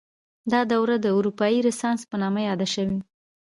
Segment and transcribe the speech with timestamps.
[0.51, 2.97] دا دوره د اروپايي رنسانس په نامه یاده شوې.